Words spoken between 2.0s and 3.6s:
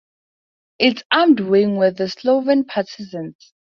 Slovene Partisans.